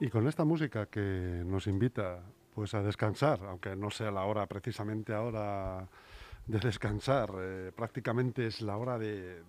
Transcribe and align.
Y 0.00 0.08
con 0.08 0.26
esta 0.26 0.46
música 0.46 0.86
que 0.86 1.42
nos 1.44 1.66
invita 1.66 2.22
pues 2.54 2.72
a 2.72 2.82
descansar, 2.82 3.40
aunque 3.44 3.76
no 3.76 3.90
sea 3.90 4.10
la 4.10 4.24
hora 4.24 4.46
precisamente 4.46 5.12
ahora 5.12 5.86
de 6.46 6.58
descansar, 6.58 7.30
eh, 7.38 7.70
prácticamente 7.76 8.46
es 8.46 8.62
la 8.62 8.78
hora 8.78 8.98
de, 8.98 9.42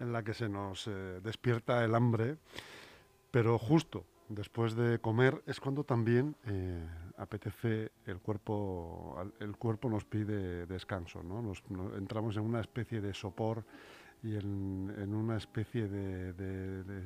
en 0.00 0.12
la 0.12 0.22
que 0.22 0.32
se 0.32 0.48
nos 0.48 0.86
eh, 0.86 1.20
despierta 1.22 1.84
el 1.84 1.94
hambre, 1.94 2.38
pero 3.30 3.58
justo 3.58 4.06
después 4.30 4.74
de 4.74 4.98
comer 5.00 5.42
es 5.46 5.60
cuando 5.60 5.84
también 5.84 6.34
eh, 6.46 6.82
apetece 7.18 7.92
el 8.06 8.20
cuerpo, 8.20 9.22
el 9.38 9.54
cuerpo 9.56 9.90
nos 9.90 10.06
pide 10.06 10.64
descanso, 10.64 11.22
¿no? 11.22 11.42
Nos, 11.42 11.62
entramos 11.98 12.36
en 12.38 12.44
una 12.44 12.60
especie 12.60 13.02
de 13.02 13.12
sopor 13.12 13.64
y 14.22 14.34
en, 14.36 15.14
una 15.14 15.36
especie 15.36 15.88
de, 15.88 16.32
de, 16.32 17.02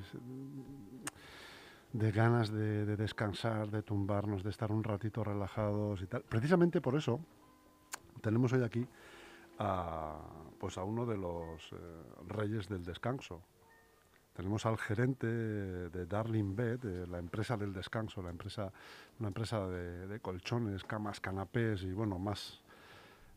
ganas 1.94 2.50
de, 2.50 2.96
descansar, 2.96 3.70
de 3.70 3.82
tumbarnos, 3.82 4.42
de 4.42 4.50
estar 4.50 4.72
un 4.72 4.82
ratito 4.82 5.22
relajados 5.22 6.02
y 6.02 6.06
tal. 6.06 6.22
Precisamente 6.22 6.80
por 6.80 6.96
eso 6.96 7.20
tenemos 8.20 8.52
hoy 8.52 8.62
aquí 8.64 8.86
a, 9.58 10.18
pues 10.58 10.76
a 10.76 10.84
uno 10.84 11.06
de 11.06 11.16
los 11.16 11.72
eh, 11.72 11.76
reyes 12.26 12.68
del 12.68 12.84
descanso. 12.84 13.42
Tenemos 14.34 14.66
al 14.66 14.76
gerente 14.78 15.28
de 15.28 16.06
Darling 16.06 16.56
Bed, 16.56 16.80
de 16.80 17.06
la 17.06 17.18
empresa 17.18 17.56
del 17.56 17.72
descanso, 17.72 18.20
la 18.20 18.30
empresa, 18.30 18.72
una 19.20 19.28
empresa 19.28 19.68
de, 19.68 20.18
colchones, 20.18 20.82
camas, 20.82 21.20
canapés 21.20 21.84
y 21.84 21.92
bueno, 21.92 22.18
más 22.18 22.60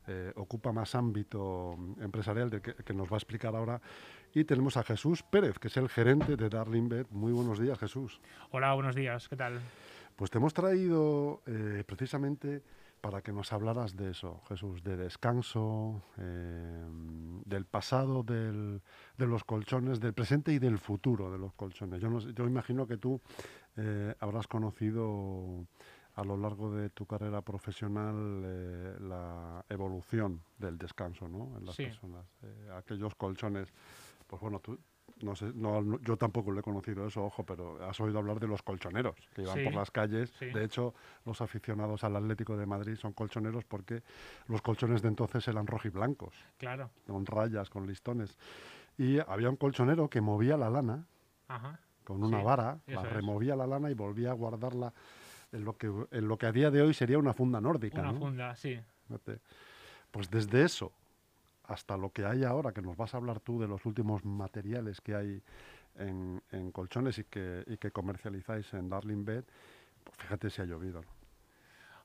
eh, 0.09 0.31
ocupa 0.37 0.71
más 0.71 0.95
ámbito 0.95 1.77
empresarial 1.99 2.49
que, 2.61 2.93
nos 2.93 3.11
va 3.11 3.15
a 3.15 3.17
explicar 3.17 3.53
ahora. 3.55 3.81
Y 4.33 4.45
tenemos 4.45 4.77
a 4.77 4.83
Jesús 4.83 5.21
Pérez, 5.21 5.59
que 5.59 5.67
es 5.67 5.75
el 5.75 5.89
gerente 5.89 6.37
de 6.37 6.47
Darling 6.47 6.87
Bed. 6.87 7.07
Muy 7.11 7.33
buenos 7.33 7.59
días, 7.59 7.77
Jesús. 7.77 8.21
Hola, 8.51 8.73
buenos 8.73 8.95
días, 8.95 9.27
¿qué 9.27 9.35
tal? 9.35 9.59
Pues 10.15 10.31
te 10.31 10.37
hemos 10.37 10.53
traído 10.53 11.41
eh, 11.45 11.83
precisamente 11.85 12.63
para 13.01 13.21
que 13.21 13.33
nos 13.33 13.51
hablaras 13.51 13.97
de 13.97 14.11
eso, 14.11 14.41
Jesús, 14.47 14.81
de 14.81 14.95
descanso, 14.95 16.01
eh, 16.17 16.85
del 17.45 17.65
pasado 17.65 18.23
de 18.23 18.79
los 19.17 19.43
colchones, 19.43 19.99
del 19.99 20.13
presente 20.13 20.53
y 20.53 20.59
del 20.59 20.79
futuro 20.79 21.31
de 21.31 21.37
los 21.37 21.53
colchones. 21.53 22.01
Yo, 22.01 22.17
yo 22.19 22.45
imagino 22.45 22.87
que 22.87 22.97
tú 22.97 23.21
habrás 24.19 24.47
conocido 24.47 25.67
a 26.17 26.23
lo 26.23 26.35
largo 26.35 26.71
de 26.71 26.89
tu 26.89 27.05
carrera 27.05 27.41
profesional 27.41 28.41
eh, 28.43 28.95
la 29.01 29.63
evolución 29.69 30.41
del 30.57 30.75
descanso 30.77 31.27
¿no? 31.27 31.55
en 31.57 31.65
las 31.65 31.77
personas. 31.77 32.25
Eh, 32.41 32.71
aquellos 32.75 33.13
colchones, 33.13 33.71
pues 34.25 34.41
bueno, 34.41 34.59
tú, 34.59 34.79
no 35.21 35.35
sé, 35.35 35.51
no, 35.53 35.99
yo 36.01 36.17
tampoco 36.17 36.49
lo 36.49 36.59
he 36.59 36.63
conocido 36.63 37.05
eso, 37.05 37.23
ojo, 37.23 37.45
pero 37.45 37.87
has 37.87 37.99
oído 37.99 38.17
hablar 38.17 38.39
de 38.39 38.47
los 38.47 38.63
colchoneros 38.63 39.15
que 39.35 39.43
iban 39.43 39.63
por 39.63 39.75
las 39.75 39.91
calles. 39.91 40.33
De 40.39 40.63
hecho, 40.63 40.95
los 41.23 41.39
aficionados 41.41 42.03
al 42.03 42.15
Atlético 42.15 42.57
de 42.57 42.65
Madrid 42.65 42.95
son 42.95 43.13
colchoneros 43.13 43.63
porque 43.65 44.01
los 44.47 44.63
colchones 44.63 45.03
de 45.03 45.09
entonces 45.09 45.47
eran 45.47 45.67
rojiblancos. 45.67 46.33
Claro. 46.57 46.89
Con 47.05 47.27
rayas, 47.27 47.69
con 47.69 47.85
listones. 47.85 48.35
Y 48.97 49.19
había 49.19 49.51
un 49.51 49.55
colchonero 49.55 50.09
que 50.09 50.21
movía 50.21 50.57
la 50.57 50.71
lana 50.71 51.05
con 52.03 52.23
una 52.23 52.41
vara, 52.41 52.79
la 52.87 53.03
removía 53.03 53.55
la 53.55 53.67
lana 53.67 53.91
y 53.91 53.93
volvía 53.93 54.31
a 54.31 54.33
guardarla 54.33 54.93
en 55.51 55.63
lo 55.63 55.77
que, 55.77 55.87
en 56.11 56.27
lo 56.27 56.37
que 56.37 56.45
a 56.45 56.51
día 56.51 56.71
de 56.71 56.81
hoy 56.81 56.93
sería 56.93 57.17
una 57.17 57.33
funda 57.33 57.61
nórdica. 57.61 58.01
Una 58.01 58.13
funda, 58.13 58.55
sí. 58.55 58.79
Pues 60.11 60.29
desde 60.29 60.63
eso 60.63 60.91
hasta 61.67 61.97
lo 61.97 62.11
que 62.11 62.25
hay 62.25 62.43
ahora, 62.43 62.71
que 62.71 62.81
nos 62.81 62.95
vas 62.95 63.13
a 63.13 63.17
hablar 63.17 63.39
tú 63.39 63.59
de 63.59 63.67
los 63.67 63.85
últimos 63.85 64.23
materiales 64.25 65.01
que 65.01 65.15
hay 65.15 65.41
en, 65.95 66.71
colchones 66.71 67.19
y 67.19 67.25
que, 67.25 67.63
y 67.67 67.77
que 67.77 67.91
comercializáis 67.91 68.73
en 68.73 68.89
Darling 68.89 69.25
Bed, 69.25 69.43
pues 70.03 70.17
fíjate 70.17 70.49
si 70.49 70.61
ha 70.61 70.65
llovido. 70.65 71.03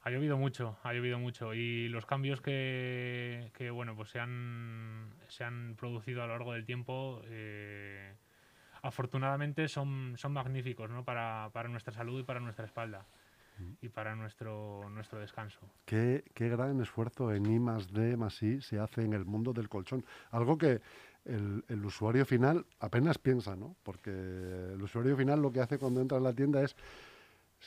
Ha 0.02 0.10
llovido 0.10 0.36
mucho, 0.36 0.76
ha 0.82 0.92
llovido 0.92 1.20
mucho 1.20 1.54
y 1.54 1.88
los 1.88 2.06
cambios 2.06 2.40
que, 2.40 3.52
que 3.54 3.70
bueno, 3.70 3.94
pues 3.94 4.10
se 4.10 4.18
han, 4.18 5.14
se 5.28 5.44
han 5.44 5.76
producido 5.76 6.24
a 6.24 6.26
lo 6.26 6.32
largo 6.32 6.54
del 6.54 6.64
tiempo 6.64 7.22
eh, 7.26 8.16
afortunadamente 8.82 9.68
son, 9.68 10.14
son 10.16 10.32
magníficos 10.32 10.90
¿no? 10.90 11.04
para, 11.04 11.50
para 11.52 11.68
nuestra 11.68 11.92
salud 11.92 12.18
y 12.18 12.24
para 12.24 12.40
nuestra 12.40 12.64
espalda 12.64 13.06
y 13.80 13.88
para 13.88 14.14
nuestro, 14.14 14.88
nuestro 14.90 15.18
descanso. 15.18 15.60
Qué, 15.84 16.24
qué 16.34 16.48
gran 16.48 16.80
esfuerzo 16.80 17.32
en 17.32 17.46
I 17.46 17.58
más 17.58 17.92
D 17.92 18.16
I 18.40 18.60
se 18.60 18.78
hace 18.78 19.02
en 19.02 19.12
el 19.12 19.24
mundo 19.24 19.52
del 19.52 19.68
colchón. 19.68 20.04
Algo 20.30 20.58
que 20.58 20.80
el, 21.24 21.64
el, 21.68 21.84
usuario 21.84 22.26
final 22.26 22.66
apenas 22.80 23.18
piensa, 23.18 23.54
¿no? 23.54 23.76
Porque 23.82 24.10
el 24.10 24.82
usuario 24.82 25.16
final 25.16 25.40
lo 25.40 25.52
que 25.52 25.60
hace 25.60 25.78
cuando 25.78 26.00
entra 26.00 26.18
en 26.18 26.24
la 26.24 26.32
tienda 26.32 26.62
es 26.62 26.74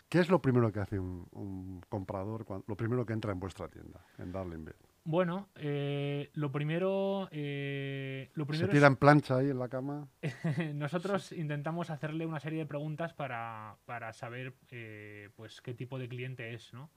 ¿Qué 0.09 0.19
es 0.19 0.29
lo 0.29 0.41
primero 0.41 0.71
que 0.71 0.79
hace 0.79 0.99
un, 0.99 1.81
comprador, 1.89 2.45
lo 2.67 2.75
primero 2.75 3.05
que 3.05 3.13
entra 3.13 3.31
en 3.31 3.39
vuestra 3.39 3.67
tienda, 3.67 4.05
en 4.17 4.31
Darling 4.31 4.65
Bed? 4.65 4.75
Bueno, 5.07 5.49
eh, 5.53 6.31
lo 6.33 6.51
primero, 6.51 7.29
eh, 7.31 8.31
lo 8.33 8.47
primero. 8.47 8.65
¿Se 8.65 8.73
tira 8.73 8.87
en 8.87 8.95
plancha 8.95 9.37
ahí 9.37 9.51
en 9.51 9.59
la 9.59 9.69
cama? 9.69 10.07
Nosotros 10.73 11.31
intentamos 11.31 11.91
hacerle 11.91 12.25
una 12.25 12.39
serie 12.39 12.57
de 12.57 12.65
preguntas 12.65 13.13
para, 13.13 13.77
para 13.85 14.13
saber 14.13 14.55
eh, 14.71 15.29
pues 15.35 15.61
qué 15.61 15.75
tipo 15.75 15.99
de 15.99 16.09
cliente 16.09 16.53
es, 16.55 16.73
¿no? 16.73 16.89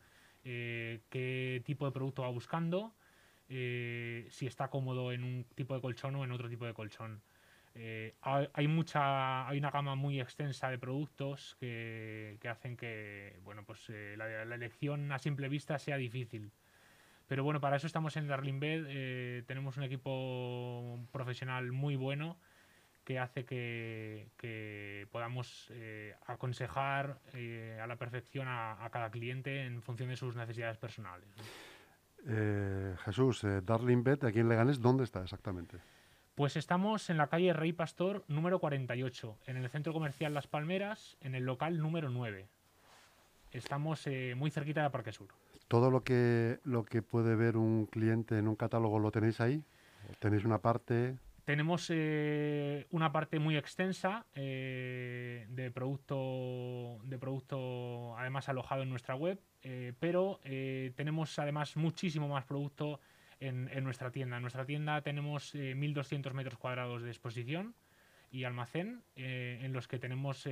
qué 0.42 1.62
tipo 1.66 1.84
de 1.84 1.92
producto 1.92 2.22
va 2.22 2.30
buscando, 2.30 2.94
si 3.46 4.46
está 4.46 4.68
cómodo 4.68 5.12
en 5.12 5.22
un 5.22 5.44
tipo 5.54 5.74
de 5.74 5.82
colchón 5.82 6.16
o 6.16 6.24
en 6.24 6.32
otro 6.32 6.48
tipo 6.48 6.64
de 6.64 6.72
colchón. 6.72 7.20
hay 8.22 8.68
mucha, 8.68 9.46
hay 9.46 9.58
una 9.58 9.70
gama 9.70 9.94
muy 9.94 10.22
extensa 10.22 10.70
de 10.70 10.78
productos 10.78 11.54
que, 11.60 12.38
que 12.40 12.48
hacen 12.48 12.78
que, 12.78 13.38
bueno, 13.44 13.62
pues 13.66 13.90
la, 13.90 14.46
la 14.46 14.54
elección 14.54 15.12
a 15.12 15.18
simple 15.18 15.50
vista 15.50 15.78
sea 15.78 15.98
difícil. 15.98 16.50
Pero 17.28 17.44
bueno, 17.44 17.60
para 17.60 17.76
eso 17.76 17.86
estamos 17.86 18.16
en 18.16 18.26
Darling 18.26 18.58
Bed. 18.58 18.86
Eh, 18.88 19.42
tenemos 19.46 19.76
un 19.76 19.82
equipo 19.84 20.98
profesional 21.12 21.70
muy 21.72 21.94
bueno 21.94 22.38
que 23.04 23.18
hace 23.18 23.44
que, 23.44 25.06
podamos 25.12 25.68
eh, 25.70 26.14
aconsejar 26.26 27.18
eh, 27.34 27.78
a 27.82 27.86
la 27.86 27.96
perfección 27.96 28.48
a, 28.48 28.88
cada 28.90 29.10
cliente 29.10 29.64
en 29.64 29.82
función 29.82 30.08
de 30.08 30.16
sus 30.16 30.36
necesidades 30.36 30.78
personales. 30.78 31.28
Jesús, 33.04 33.46
Darling 33.62 34.02
Bed, 34.02 34.24
aquí 34.24 34.40
en 34.40 34.48
Leganés, 34.48 34.80
¿dónde 34.80 35.04
está 35.04 35.22
exactamente? 35.22 35.78
Pues 36.34 36.56
estamos 36.56 37.08
en 37.08 37.16
la 37.16 37.28
calle 37.28 37.52
Rey 37.52 37.72
Pastor 37.72 38.24
número 38.28 38.58
48, 38.58 39.38
en 39.46 39.56
el 39.56 39.70
centro 39.70 39.92
comercial 39.92 40.34
Las 40.34 40.46
Palmeras, 40.46 41.16
en 41.20 41.34
el 41.34 41.44
local 41.44 41.78
número 41.78 42.10
9. 42.10 42.48
Estamos 43.52 44.06
muy 44.36 44.50
cerquita 44.50 44.82
de 44.82 44.90
Parque 44.90 45.12
Sur. 45.12 45.28
¿Todo 45.68 45.90
lo 45.90 46.02
que, 46.02 46.60
lo 46.64 46.84
que 46.84 47.02
puede 47.02 47.36
ver 47.36 47.58
un 47.58 47.86
cliente 47.86 48.38
en 48.38 48.48
un 48.48 48.56
catálogo 48.56 48.98
lo 48.98 49.10
tenéis 49.10 49.40
ahí? 49.40 49.62
¿Tenéis 50.18 50.46
una 50.46 50.58
parte? 50.58 51.18
Tenemos 51.44 51.88
eh, 51.90 52.86
una 52.90 53.12
parte 53.12 53.38
muy 53.38 53.56
extensa 53.56 54.26
eh, 54.34 55.46
de, 55.50 55.70
producto, 55.70 56.98
de 57.04 57.18
producto, 57.18 58.16
además 58.18 58.48
alojado 58.48 58.82
en 58.82 58.90
nuestra 58.90 59.14
web, 59.14 59.40
eh, 59.62 59.92
pero 60.00 60.40
tenemos 60.94 61.38
además 61.38 61.76
muchísimo 61.76 62.28
más 62.28 62.44
producto 62.44 63.00
en, 63.40 63.68
en, 63.72 63.84
nuestra 63.84 64.10
tienda. 64.10 64.36
En 64.36 64.42
nuestra 64.42 64.64
tienda 64.64 65.00
tenemos 65.02 65.54
1.200 65.54 66.32
metros 66.32 66.58
cuadrados 66.58 67.02
de 67.02 67.08
exposición 67.08 67.74
y 68.30 68.44
almacén, 68.44 69.02
en 69.16 69.72
los 69.72 69.88
que 69.88 69.98
tenemos 69.98 70.46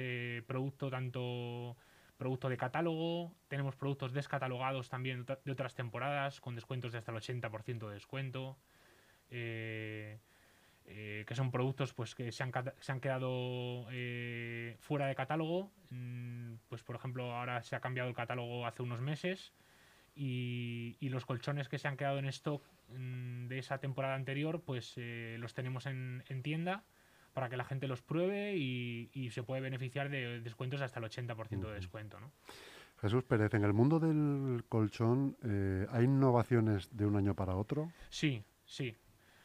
producto 0.47 0.89
tanto 0.89 1.77
producto 2.17 2.49
de 2.49 2.57
catálogo, 2.57 3.35
tenemos 3.49 3.77
productos 3.77 4.13
descatalogados 4.13 4.89
también 4.89 5.25
de 5.25 5.53
otras 5.53 5.75
temporadas 5.75 6.41
con 6.41 6.55
descuentos 6.55 6.93
de 6.93 6.99
hasta 6.99 7.13
el 7.13 7.19
80% 7.19 7.89
de 7.89 7.95
descuento. 7.95 8.57
Eh, 9.31 10.19
eh, 10.89 11.25
que 11.27 11.35
son 11.35 11.51
productos 11.51 11.93
pues 11.93 12.15
que 12.15 12.31
se 12.31 12.45
han, 12.45 12.53
se 12.79 12.93
han 12.93 13.01
quedado 13.01 13.89
eh, 13.91 14.77
fuera 14.79 15.09
de 15.09 15.17
catálogo 15.17 15.73
mm, 15.91 16.55
pues 16.69 16.85
por 16.85 16.95
ejemplo 16.95 17.35
ahora 17.35 17.61
se 17.65 17.75
ha 17.75 17.81
cambiado 17.81 18.09
el 18.09 18.15
catálogo 18.15 18.65
hace 18.67 18.85
unos 18.85 19.01
meses 19.01 19.53
y, 20.15 20.97
los 21.01 21.27
colchones 21.27 21.69
que 21.69 21.79
se 21.79 21.89
han 21.89 21.97
quedado 21.97 22.21
en 22.21 22.27
stock 22.27 22.65
mm, 22.89 23.49
de 23.49 23.59
esa 23.59 23.79
temporada 23.79 24.15
anterior 24.15 24.63
pues 24.63 24.95
los 24.97 25.55
tenemos 25.55 25.87
en, 25.87 26.23
en 26.29 26.45
tienda 26.45 26.85
para 27.37 27.51
que 27.51 27.59
la 27.59 27.65
gente 27.65 27.87
los 27.87 28.01
pruebe 28.01 28.57
y, 28.57 29.29
se 29.31 29.43
puede 29.43 29.61
beneficiar 29.61 30.09
de 30.09 30.41
descuentos 30.41 30.81
hasta 30.81 31.01
el 31.01 31.05
80% 31.05 31.69
de 31.69 31.75
descuento. 31.75 32.19
¿no? 32.19 32.33
Jesús 32.99 33.25
Pérez, 33.25 33.53
en 33.53 33.63
el 33.63 33.75
mundo 33.75 34.01
del 34.01 34.65
colchón, 34.71 35.37
eh, 35.45 35.87
¿hay 35.91 36.05
innovaciones 36.05 36.89
de 36.97 37.05
un 37.05 37.15
año 37.15 37.35
para 37.35 37.55
otro? 37.55 37.93
Sí, 38.09 38.43
sí. 38.65 38.97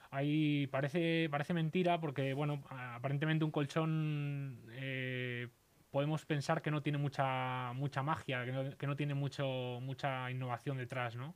Hay, 0.09 0.67
parece, 0.67 1.27
parece 1.29 1.53
mentira 1.53 1.99
porque, 1.99 2.33
bueno, 2.33 2.63
aparentemente 2.69 3.43
un 3.43 3.51
colchón 3.51 4.61
eh, 4.69 5.49
podemos 5.89 6.25
pensar 6.25 6.61
que 6.61 6.71
no 6.71 6.81
tiene 6.81 6.97
mucha, 6.97 7.73
mucha 7.73 8.01
magia, 8.03 8.45
que 8.45 8.53
no, 8.53 8.77
que 8.77 8.87
no 8.87 8.95
tiene 8.95 9.15
mucho, 9.15 9.79
mucha 9.81 10.31
innovación 10.31 10.77
detrás, 10.77 11.17
¿no? 11.17 11.35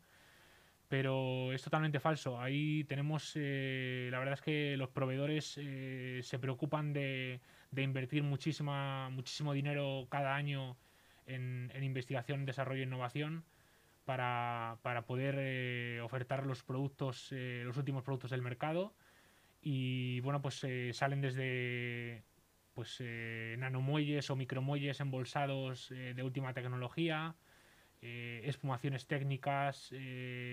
Pero 0.88 1.52
es 1.54 1.62
totalmente 1.64 2.00
falso. 2.00 2.40
Ahí 2.40 2.84
tenemos, 2.86 3.34
eh, 3.36 4.10
la 4.12 4.20
verdad 4.20 4.36
es 4.36 4.42
que 4.42 4.78
los 4.78 4.90
proveedores 4.90 5.58
eh, 5.58 6.22
se 6.24 6.40
preocupan 6.40 6.94
de, 6.94 7.42
de 7.72 7.84
invertir 7.84 8.24
muchísima, 8.24 9.10
muchísimo 9.10 9.54
dinero 9.54 10.08
cada 10.10 10.36
año 10.36 10.78
en, 11.28 11.84
investigación, 11.84 12.46
desarrollo 12.46 12.82
e 12.82 12.86
innovación 12.86 13.44
para, 14.06 14.78
poder 15.08 15.36
eh, 15.40 16.00
ofertar 16.04 16.46
los 16.46 16.64
productos, 16.64 17.30
eh, 17.32 17.64
los 17.66 17.78
últimos 17.78 18.04
productos 18.04 18.32
del 18.32 18.42
mercado. 18.42 18.94
Y 19.62 20.20
bueno, 20.22 20.42
pues 20.42 20.64
eh, 20.64 20.92
salen 20.94 21.22
desde 21.22 22.24
pues 22.74 23.02
nanomuelles 23.58 24.30
o 24.30 24.36
micromuelles 24.36 25.00
embolsados 25.00 25.88
de 25.90 26.22
última 26.24 26.54
tecnología, 26.54 27.34
espumaciones 28.44 29.08
técnicas 29.08 29.90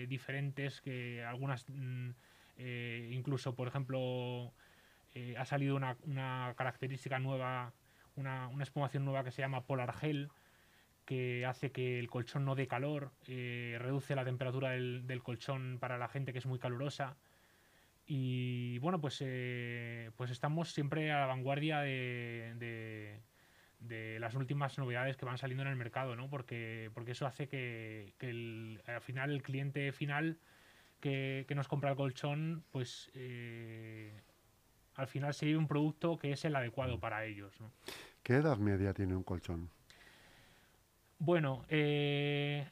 diferentes 0.07 0.81
que 0.81 1.23
algunas 1.23 1.65
mm, 1.69 2.11
incluso 3.11 3.55
por 3.55 3.67
ejemplo 3.67 4.53
ha 5.37 5.45
salido 5.45 5.75
una, 5.75 5.97
una 6.05 6.53
característica 6.57 7.19
nueva 7.19 7.73
una, 8.15 8.47
una, 8.49 8.65
nueva 8.99 9.23
que 9.23 9.31
se 9.31 9.41
llama 9.41 9.65
Polar 9.65 9.93
Gel, 9.93 10.29
que 11.05 11.45
hace 11.45 11.71
que 11.71 11.99
el 11.99 12.09
colchón 12.09 12.45
no 12.45 12.55
dé 12.55 12.67
calor, 12.67 13.11
eh, 13.27 13.77
reduce 13.79 14.15
la 14.15 14.25
temperatura 14.25 14.71
del, 14.71 15.21
colchón 15.23 15.77
para 15.79 15.97
la 15.97 16.07
gente 16.07 16.31
que 16.31 16.39
es 16.39 16.45
muy 16.45 16.59
calurosa. 16.59 17.17
Y 18.05 18.77
bueno, 18.79 18.99
pues, 18.99 19.17
eh, 19.21 20.11
pues 20.17 20.29
estamos 20.29 20.73
siempre 20.73 21.11
a 21.11 21.21
la 21.21 21.25
vanguardia 21.25 21.79
de, 21.79 23.21
las 23.89 24.35
últimas 24.35 24.77
novedades 24.77 25.17
que 25.17 25.25
van 25.25 25.37
saliendo 25.37 25.63
en 25.63 25.69
el 25.69 25.75
mercado, 25.75 26.15
¿no? 26.15 26.29
Porque, 26.29 26.89
porque 26.93 27.11
eso 27.11 27.25
hace 27.25 27.47
que, 27.47 28.13
al 28.87 29.01
final 29.01 29.31
el 29.31 29.43
cliente 29.43 29.91
final 29.91 30.37
que, 30.99 31.45
nos 31.55 31.67
compra 31.67 31.91
el 31.91 31.95
colchón, 31.95 32.63
pues 32.71 33.11
eh, 33.13 34.21
al 34.95 35.07
final 35.07 35.33
se 35.33 35.45
lleve 35.45 35.57
un 35.57 35.67
producto 35.67 36.17
que 36.17 36.31
es 36.31 36.45
el 36.45 36.55
adecuado 36.55 36.99
para 36.99 37.25
ellos. 37.25 37.57
¿Qué 38.21 38.35
edad 38.35 38.57
media 38.57 38.93
tiene 38.93 39.15
un 39.15 39.23
colchón? 39.23 39.69
Bueno, 41.19 41.65
eh, 41.69 42.67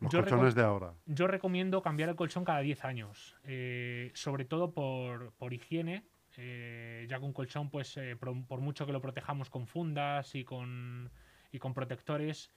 los 0.00 0.12
colchones 0.12 0.54
de 0.54 0.62
ahora. 0.62 0.94
Yo 1.06 1.26
recomiendo 1.26 1.82
cambiar 1.82 2.10
el 2.10 2.16
colchón 2.16 2.44
cada 2.44 2.60
10 2.60 2.84
años, 2.84 3.36
eh, 3.44 4.10
sobre 4.14 4.44
todo 4.44 4.72
por, 4.72 5.32
por 5.32 5.52
higiene, 5.52 6.04
eh, 6.38 7.06
ya 7.08 7.18
que 7.18 7.24
un 7.24 7.32
colchón, 7.32 7.70
pues 7.70 7.98
por, 8.18 8.60
mucho 8.60 8.86
que 8.86 8.92
lo 8.92 9.00
protejamos 9.00 9.50
con 9.50 9.66
fundas 9.66 10.34
y 10.34 10.44
con, 10.44 11.10
y 11.52 11.58
con 11.58 11.74
protectores, 11.74 12.50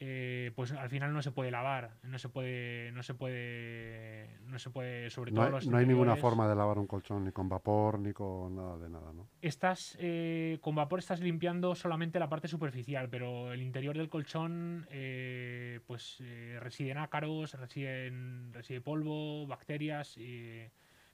eh, 0.00 0.50
pues 0.56 0.72
al 0.72 0.88
final 0.88 1.12
no 1.12 1.22
se 1.22 1.30
puede 1.30 1.52
lavar, 1.52 1.92
no 2.02 2.18
se 2.18 2.28
puede, 2.28 2.90
no 2.92 3.04
se 3.04 3.14
puede, 3.14 4.40
no 4.46 4.58
se 4.58 4.70
puede, 4.70 5.08
sobre 5.08 5.30
todo 5.30 5.56
hay, 5.56 5.66
No 5.68 5.76
hay 5.76 5.86
ninguna 5.86 6.16
forma 6.16 6.48
de 6.48 6.56
lavar 6.56 6.78
un 6.78 6.88
colchón 6.88 7.24
ni 7.24 7.30
con 7.30 7.48
vapor 7.48 8.00
ni 8.00 8.12
con 8.12 8.56
nada 8.56 8.76
de 8.76 8.88
nada, 8.88 9.12
¿no? 9.12 9.28
Estás 9.40 9.96
eh, 10.00 10.58
con 10.62 10.74
vapor 10.74 10.98
estás 10.98 11.20
limpiando 11.20 11.76
solamente 11.76 12.18
la 12.18 12.28
parte 12.28 12.48
superficial, 12.48 13.08
pero 13.08 13.52
el 13.52 13.62
interior 13.62 13.96
del 13.96 14.08
colchón, 14.08 14.84
eh, 14.90 15.78
pues 15.86 16.20
residen 16.58 16.98
ácaros, 16.98 17.54
residen, 17.54 18.52
reside 18.52 18.80
polvo, 18.80 19.46
bacterias. 19.46 20.18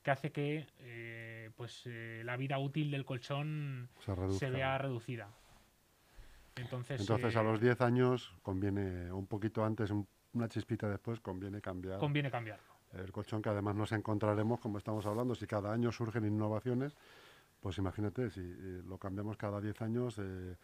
Que 0.02 0.10
hace 0.10 0.32
que 0.32 1.52
pues 1.56 1.84
la 1.86 2.36
vida 2.36 2.58
útil 2.58 2.90
del 2.90 3.04
colchón 3.04 3.88
se 4.30 4.50
vea 4.50 4.78
reducida. 4.78 5.28
Entonces, 6.56 7.00
Entonces 7.00 7.36
a 7.36 7.42
los 7.42 7.60
10 7.60 7.80
años 7.80 8.34
conviene, 8.42 9.12
un 9.12 9.26
poquito 9.26 9.64
antes, 9.64 9.92
una 10.32 10.48
chispita 10.48 10.88
después, 10.88 11.20
conviene 11.20 11.60
cambiar. 11.60 11.98
Conviene 11.98 12.30
cambiarlo. 12.30 12.64
El 12.92 13.12
colchón 13.12 13.40
que 13.40 13.48
además 13.48 13.76
nos 13.76 13.92
encontraremos, 13.92 14.60
como 14.60 14.78
estamos 14.78 15.06
hablando, 15.06 15.34
si 15.34 15.46
cada 15.46 15.72
año 15.72 15.92
surgen 15.92 16.24
innovaciones, 16.24 16.96
pues 17.60 17.78
imagínate, 17.78 18.30
si 18.30 18.40
eh, 18.40 18.82
lo 18.86 18.98
cambiamos 18.98 19.36
cada 19.36 19.60
10 19.60 19.82
años, 19.82 20.16
eh, 20.18 20.56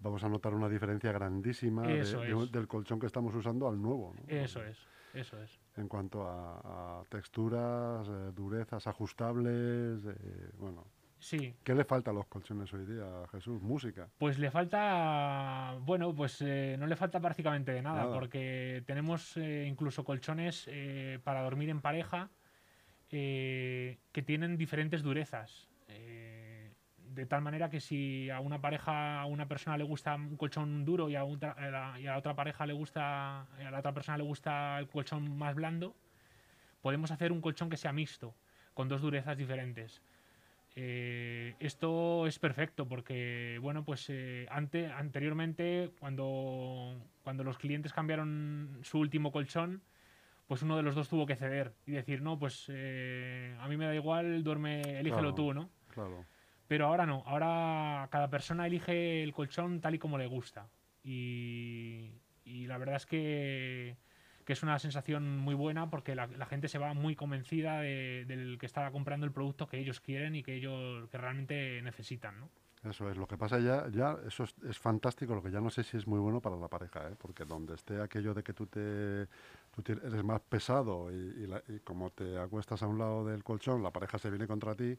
vamos 0.00 0.24
a 0.24 0.28
notar 0.28 0.54
una 0.54 0.68
diferencia 0.68 1.12
grandísima 1.12 1.86
del 1.86 2.66
colchón 2.66 2.98
que 2.98 3.06
estamos 3.06 3.34
usando 3.34 3.68
al 3.68 3.80
nuevo. 3.80 4.14
Eso 4.26 4.62
es, 4.64 4.78
eso 5.20 5.42
es. 5.42 5.58
En 5.76 5.88
cuanto 5.88 6.26
a, 6.26 7.02
texturas, 7.08 8.08
eh, 8.08 8.32
durezas 8.34 8.86
ajustables, 8.86 10.02
bueno, 10.58 10.86
Sí. 11.20 11.54
¿Qué 11.64 11.74
le 11.74 11.84
falta 11.84 12.10
a 12.10 12.14
los 12.14 12.26
colchones 12.26 12.72
hoy 12.72 12.86
día, 12.86 13.04
Jesús? 13.32 13.60
Música. 13.60 14.08
Pues 14.18 14.38
le 14.38 14.50
falta, 14.50 15.76
bueno, 15.80 16.14
pues 16.14 16.40
eh, 16.40 16.76
no 16.78 16.86
le 16.86 16.96
falta 16.96 17.20
prácticamente 17.20 17.72
de 17.72 17.82
nada, 17.82 18.12
porque 18.12 18.82
tenemos 18.86 19.36
eh, 19.36 19.66
incluso 19.68 20.04
colchones 20.04 20.64
eh, 20.68 21.18
para 21.24 21.42
dormir 21.42 21.70
en 21.70 21.80
pareja 21.80 22.30
que 23.08 23.98
tienen 24.26 24.56
diferentes 24.58 25.02
durezas. 25.02 25.68
De 27.18 27.26
tal 27.26 27.42
manera 27.42 27.68
que 27.68 27.80
si 27.80 28.30
a 28.30 28.38
una 28.38 28.60
pareja, 28.60 29.20
a 29.20 29.26
una 29.26 29.48
persona 29.48 29.76
le 29.76 29.82
gusta 29.82 30.14
un 30.14 30.36
colchón 30.36 30.84
duro 30.84 31.10
y 31.10 31.16
a, 31.16 31.24
y 31.24 32.06
a 32.06 32.12
la 32.12 32.16
otra 32.16 32.36
pareja 32.36 32.64
le 32.64 32.72
gusta, 32.72 33.40
a 33.40 33.70
la 33.72 33.80
otra 33.80 33.92
persona 33.92 34.18
le 34.18 34.22
gusta 34.22 34.78
el 34.78 34.86
colchón 34.86 35.36
más 35.36 35.56
blando, 35.56 35.96
podemos 36.80 37.10
hacer 37.10 37.32
un 37.32 37.40
colchón 37.40 37.70
que 37.70 37.76
sea 37.76 37.92
mixto, 37.92 38.36
con 38.72 38.88
dos 38.88 39.00
durezas 39.00 39.36
diferentes. 39.36 40.00
Eh, 40.76 41.56
esto 41.58 42.28
es 42.28 42.38
perfecto 42.38 42.86
porque, 42.86 43.58
bueno, 43.60 43.84
pues 43.84 44.06
eh, 44.10 44.46
anteriormente, 44.48 45.90
cuando, 45.98 46.94
cuando 47.24 47.42
los 47.42 47.58
clientes 47.58 47.92
cambiaron 47.92 48.78
su 48.82 49.00
último 49.00 49.32
colchón, 49.32 49.82
pues 50.46 50.62
uno 50.62 50.76
de 50.76 50.84
los 50.84 50.94
dos 50.94 51.08
tuvo 51.08 51.26
que 51.26 51.34
ceder 51.34 51.74
y 51.84 51.90
decir, 51.90 52.22
no, 52.22 52.38
pues 52.38 52.66
eh, 52.68 53.56
a 53.58 53.66
mí 53.66 53.76
me 53.76 53.86
da 53.86 53.94
igual, 53.96 54.44
duerme, 54.44 55.00
elígelo 55.00 55.34
tú, 55.34 55.52
¿no? 55.52 55.68
Claro. 55.88 56.24
Pero 56.68 56.86
ahora 56.86 57.06
no, 57.06 57.24
ahora 57.26 58.08
cada 58.10 58.30
persona 58.30 58.66
elige 58.66 59.22
el 59.22 59.32
colchón 59.32 59.80
tal 59.80 59.94
y 59.94 59.98
como 59.98 60.18
le 60.18 60.26
gusta. 60.26 60.68
Y, 61.02 62.12
la 62.44 62.78
verdad 62.78 62.96
es 62.96 63.06
que 63.06 63.96
es 64.52 64.62
una 64.62 64.78
sensación 64.78 65.38
muy 65.38 65.54
buena 65.54 65.90
porque 65.90 66.14
la, 66.14 66.28
gente 66.46 66.68
se 66.68 66.78
va 66.78 66.94
muy 66.94 67.14
convencida 67.14 67.80
del 67.80 68.56
que 68.58 68.66
está 68.66 68.90
comprando 68.90 69.26
el 69.26 69.32
producto 69.32 69.66
que 69.66 69.78
ellos 69.78 70.00
quieren 70.00 70.34
y 70.34 70.42
que 70.42 70.54
ellos 70.54 71.08
que 71.10 71.18
realmente 71.18 71.82
necesitan, 71.82 72.40
¿no? 72.40 72.48
Eso 72.84 73.10
es, 73.10 73.16
lo 73.16 73.26
que 73.26 73.36
pasa 73.36 73.58
ya, 73.58 73.88
ya 73.88 74.16
eso 74.24 74.44
es, 74.44 74.78
fantástico, 74.78 75.34
lo 75.34 75.42
que 75.42 75.50
ya 75.50 75.60
no 75.60 75.68
sé 75.68 75.82
si 75.82 75.96
es 75.96 76.06
muy 76.06 76.20
bueno 76.20 76.40
para 76.40 76.54
la 76.56 76.68
pareja, 76.68 77.08
¿eh? 77.08 77.16
porque 77.18 77.44
donde 77.44 77.74
esté 77.74 78.00
aquello 78.00 78.34
de 78.34 78.44
que 78.44 78.52
tú 78.52 78.66
te 78.66 79.26
tú 79.72 79.82
eres 79.92 80.22
más 80.22 80.40
pesado 80.42 81.10
y, 81.10 81.80
como 81.82 82.10
te 82.10 82.38
acuestas 82.38 82.80
a 82.84 82.86
un 82.86 82.98
lado 82.98 83.26
del 83.26 83.42
colchón, 83.42 83.82
la 83.82 83.90
pareja 83.90 84.18
se 84.18 84.30
viene 84.30 84.46
contra 84.46 84.76
ti, 84.76 84.96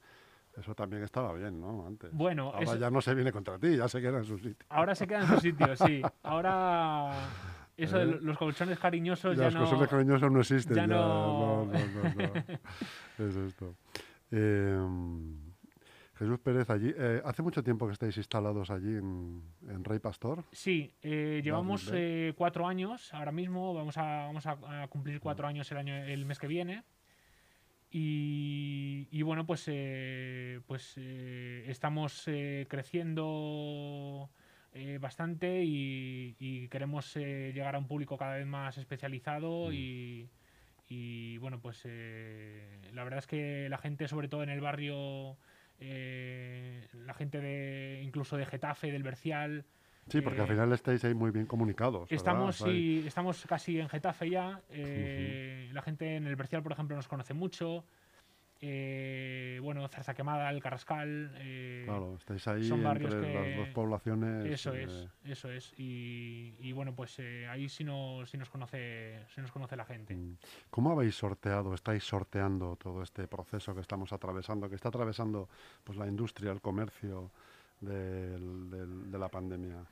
eso 0.58 0.76
también 0.76 1.04
estaba 1.04 1.34
bien, 1.34 1.60
¿no? 1.60 1.86
Antes. 1.86 2.12
Bueno, 2.14 2.52
ahora 2.54 2.76
ya 2.76 2.90
no 2.90 3.02
se 3.02 3.14
viene 3.16 3.32
contra 3.32 3.58
ti, 3.58 3.78
ya 3.78 3.88
se 3.88 4.02
queda 4.02 4.18
en 4.18 4.26
su 4.26 4.38
sitio. 4.38 4.66
Ahora 4.70 4.96
se 4.96 5.08
queda 5.08 5.22
en 5.22 5.28
su 5.28 5.40
sitio, 5.40 5.76
sí. 5.76 6.02
Ahora 6.24 7.12
eso 7.78 7.98
de 7.98 8.12
¿Eh? 8.12 8.20
los 8.22 8.38
colchones 8.38 8.78
cariñosos 8.80 9.38
ya, 9.38 9.46
los 9.46 9.54
no... 9.54 9.60
Los 9.62 9.70
colchones 9.70 9.90
cariñosos 9.90 10.32
no 10.32 10.40
existen. 10.40 10.76
Ya, 10.76 10.88
no... 10.88 11.66
no, 11.66 11.74
es 13.18 13.36
esto. 13.36 13.76
Em, 14.32 15.50
Jesús 16.16 16.40
Pérez, 16.40 16.70
allí, 16.70 16.94
eh, 16.98 17.22
¿hace 17.24 17.42
mucho 17.42 17.64
tiempo 17.64 17.88
que 17.88 17.94
estáis 17.94 18.18
instalados 18.18 18.70
allí 18.70 18.98
en, 18.98 19.42
Rey 19.84 20.00
Pastor? 20.00 20.44
Sí, 20.52 20.94
eh, 21.02 21.40
llevamos 21.44 21.92
cuatro 22.36 22.68
años 22.68 23.14
ahora 23.14 23.32
mismo, 23.32 23.74
vamos 23.74 23.98
a, 23.98 24.26
vamos 24.26 24.46
a, 24.46 24.88
cumplir 24.90 25.22
cuatro 25.22 25.48
años 25.48 25.72
el, 25.72 25.78
año, 25.78 25.96
el 25.96 26.26
mes 26.26 26.38
que 26.38 26.48
viene. 26.48 26.84
Y, 27.92 29.08
y 29.12 29.22
bueno, 29.24 29.46
pues, 29.46 29.64
pues 30.68 30.98
estamos 30.98 32.24
creciendo 32.68 34.30
eh, 34.72 35.00
bastante 35.00 35.64
y, 35.66 36.68
queremos 36.70 37.16
eh, 37.16 37.52
llegar 37.54 37.76
a 37.76 37.80
un 37.80 37.88
público 37.88 38.18
cada 38.18 38.36
vez 38.36 38.46
más 38.46 38.78
especializado 38.78 39.70
mm. 39.70 39.74
y, 40.90 41.38
bueno, 41.40 41.60
pues 41.60 41.82
eh, 41.86 42.80
la 42.94 43.04
verdad 43.04 43.20
es 43.20 43.28
que 43.28 43.68
la 43.68 43.80
gente, 43.80 44.08
sobre 44.08 44.28
todo 44.28 44.44
en 44.44 44.50
el 44.50 44.62
barrio, 44.62 45.38
la 45.80 47.14
gente 47.16 47.40
de 47.42 48.02
incluso 48.04 48.38
de 48.38 48.46
Getafe, 48.46 48.92
del 48.92 49.04
Bercial, 49.04 49.66
Sí, 50.10 50.22
porque 50.22 50.42
al 50.42 50.48
final 50.48 50.72
estáis 50.74 51.04
ahí 51.06 51.14
muy 51.14 51.32
bien 51.32 51.46
comunicados. 51.46 52.12
Estamos, 52.12 52.58
sí, 52.58 53.04
estamos 53.06 53.46
casi 53.48 53.80
en 53.80 53.90
Getafe 53.90 54.30
ya. 54.30 54.62
La 55.72 55.82
gente 55.82 56.16
en 56.16 56.28
el 56.28 56.36
Bercial, 56.36 56.64
por 56.64 56.72
ejemplo, 56.72 56.96
nos 56.96 57.08
conoce 57.08 57.34
mucho. 57.34 57.84
Eh, 58.62 59.60
bueno, 59.64 59.88
Zarza 59.88 60.14
Quemada, 60.14 60.50
El 60.50 60.62
Carrascal. 60.62 61.32
Eh, 61.38 61.84
claro, 61.86 62.16
estáis 62.16 62.46
ahí 62.48 62.68
son 62.68 62.86
entre 62.86 63.34
las 63.34 63.58
dos 63.58 63.70
poblaciones. 63.70 64.46
Eso 64.46 64.74
es, 64.74 64.92
eh, 64.92 65.32
eso 65.32 65.50
es. 65.50 65.74
Y, 65.78 66.72
bueno, 66.74 66.94
pues 66.94 67.20
ahí 67.50 67.70
sí 67.70 67.86
nos, 67.86 68.30
sí 68.30 68.38
nos, 68.38 68.50
conoce, 68.50 69.26
sí 69.34 69.40
nos 69.40 69.52
conoce 69.52 69.78
la 69.78 69.86
gente. 69.86 70.14
Mm. 70.14 70.38
¿Cómo 70.70 70.92
habéis 70.92 71.16
sorteado, 71.16 71.74
estáis 71.74 72.04
sorteando 72.04 72.76
todo 72.76 73.02
este 73.02 73.28
proceso 73.28 73.74
que 73.74 73.82
estamos 73.82 74.12
atravesando, 74.12 74.68
que 74.68 74.76
está 74.76 74.90
atravesando 74.90 75.48
pues, 75.84 75.98
la 75.98 76.08
industria, 76.08 76.52
el 76.52 76.60
comercio 76.60 77.32
de 77.80 78.38
la 79.18 79.30
pandemia? 79.30 79.86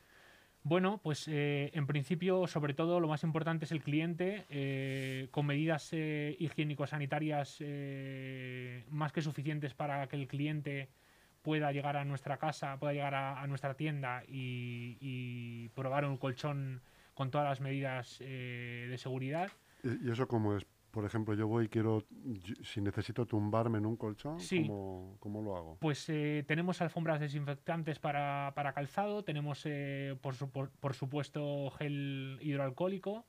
Bueno, 0.69 0.99
pues 1.01 1.29
eh, 1.29 1.71
en 1.73 1.87
principio, 1.87 2.45
sobre 2.45 2.73
todo, 2.73 2.99
lo 2.99 3.07
más 3.07 3.23
importante 3.23 3.63
es 3.63 3.71
el 3.71 3.81
cliente, 3.81 4.45
eh, 4.49 5.29
con 5.31 5.45
medidas 5.45 5.93
eh, 5.93 6.35
higiénico-sanitarias 6.39 7.63
más 8.89 9.13
que 9.13 9.21
suficientes 9.21 9.73
para 9.73 10.05
que 10.07 10.17
el 10.17 10.27
cliente 10.27 10.89
pueda 11.41 11.71
llegar 11.71 11.95
a 11.95 12.03
nuestra 12.03 12.35
casa, 12.35 12.77
pueda 12.79 12.91
llegar 12.91 13.15
a, 13.15 13.47
nuestra 13.47 13.75
tienda 13.75 14.23
y, 14.27 14.97
y 14.99 15.69
probar 15.69 16.03
un 16.03 16.17
colchón 16.17 16.81
con 17.13 17.31
todas 17.31 17.47
las 17.47 17.61
medidas 17.61 18.17
eh, 18.19 18.87
de 18.89 18.97
seguridad. 18.97 19.49
¿Y 19.83 20.05
y 20.05 20.11
eso 20.11 20.27
cómo 20.27 20.57
es? 20.57 20.65
Por 20.97 21.05
ejemplo, 21.05 21.35
yo 21.35 21.47
voy 21.47 21.65
y 21.65 21.67
quiero, 21.69 22.03
si 22.63 22.81
necesito 22.81 23.27
tumbarme 23.27 23.77
en 23.77 23.85
un 23.85 23.97
colchón, 23.97 24.39
Sí. 24.39 24.61
¿cómo, 24.63 25.15
cómo 25.19 25.43
lo 25.43 25.55
hago? 25.55 25.77
Pues 25.79 26.09
eh, 26.09 26.43
tenemos 26.47 26.81
alfombras 26.81 27.19
desinfectantes 27.19 27.99
para, 27.99 28.51
para 28.55 28.73
calzado, 28.73 29.23
tenemos 29.23 29.61
eh, 29.65 30.17
por, 30.23 30.33
su- 30.33 30.49
por- 30.49 30.71
por 30.71 30.95
supuesto 30.95 31.69
gel 31.77 32.39
hidroalcohólico 32.41 33.27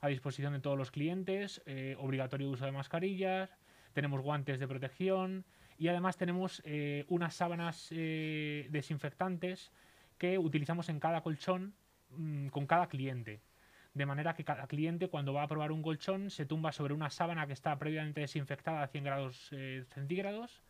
a 0.00 0.08
disposición 0.08 0.54
de 0.54 0.60
todos 0.60 0.78
los 0.78 0.90
clientes, 0.90 1.60
eh, 1.66 1.94
obligatorio 1.98 2.48
uso 2.48 2.64
de 2.64 2.72
mascarillas, 2.72 3.54
tenemos 3.92 4.22
guantes 4.22 4.58
de 4.58 4.66
protección 4.66 5.44
y 5.76 5.88
además 5.88 6.16
tenemos 6.16 6.62
eh, 6.64 7.04
unas 7.08 7.34
sábanas 7.34 7.88
eh, 7.90 8.66
desinfectantes 8.70 9.72
que 10.16 10.38
utilizamos 10.38 10.88
en 10.88 10.98
cada 10.98 11.20
colchón 11.20 11.74
mm, 12.16 12.46
con 12.46 12.66
cada 12.66 12.88
cliente. 12.88 13.42
De 13.92 14.06
manera 14.06 14.34
que 14.34 14.44
cada 14.44 14.66
cliente 14.68 15.08
cuando 15.08 15.32
va 15.32 15.42
a 15.42 15.48
probar 15.48 15.72
un 15.72 15.82
colchón 15.82 16.30
se 16.30 16.46
tumba 16.46 16.70
sobre 16.72 16.94
una 16.94 17.10
sábana 17.10 17.46
que 17.46 17.52
está 17.52 17.76
previamente 17.78 18.20
desinfectada 18.20 18.82
a 18.82 18.86
100 18.88 19.04
grados 19.04 19.48
eh, 19.52 19.84
centígrados 19.88 20.62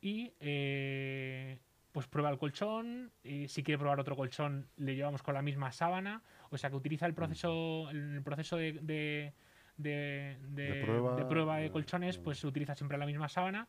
y 0.00 0.32
eh, 0.40 1.58
pues 1.92 2.06
prueba 2.06 2.30
el 2.30 2.38
colchón. 2.38 3.10
y 3.22 3.48
si 3.48 3.62
quiere 3.62 3.78
probar 3.78 4.00
otro 4.00 4.16
colchón, 4.16 4.68
le 4.76 4.94
llevamos 4.94 5.22
con 5.22 5.34
la 5.34 5.42
misma 5.42 5.70
sábana. 5.72 6.22
O 6.50 6.56
sea 6.58 6.70
que 6.70 6.76
utiliza 6.76 7.06
el 7.06 7.14
proceso, 7.14 7.90
el 7.90 8.22
proceso 8.22 8.56
de, 8.56 8.72
de, 8.72 9.32
de- 9.76 10.36
de- 10.48 10.62
De 10.72 10.84
prueba, 10.84 11.16
de 11.16 11.24
prueba 11.26 11.56
de 11.58 11.70
colchones, 11.70 12.16
pues 12.18 12.38
se 12.38 12.46
utiliza 12.46 12.74
siempre 12.74 12.96
la 12.98 13.06
misma 13.06 13.28
sábana. 13.28 13.68